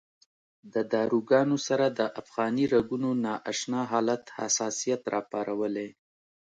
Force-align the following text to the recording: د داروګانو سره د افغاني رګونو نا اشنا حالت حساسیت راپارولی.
د 0.73 0.75
داروګانو 0.93 1.57
سره 1.67 1.85
د 1.99 2.01
افغاني 2.21 2.65
رګونو 2.75 3.09
نا 3.23 3.33
اشنا 3.51 3.81
حالت 3.91 4.23
حساسیت 4.37 5.01
راپارولی. 5.13 5.89